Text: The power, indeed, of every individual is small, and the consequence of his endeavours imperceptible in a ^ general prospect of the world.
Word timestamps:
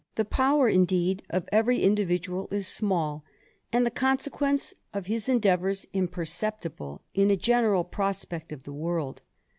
The 0.15 0.25
power, 0.25 0.67
indeed, 0.67 1.21
of 1.29 1.47
every 1.51 1.83
individual 1.83 2.47
is 2.49 2.65
small, 2.67 3.23
and 3.71 3.85
the 3.85 3.91
consequence 3.91 4.73
of 4.95 5.05
his 5.05 5.29
endeavours 5.29 5.85
imperceptible 5.93 7.03
in 7.13 7.29
a 7.29 7.37
^ 7.37 7.39
general 7.39 7.83
prospect 7.83 8.51
of 8.51 8.63
the 8.63 8.73
world. 8.73 9.21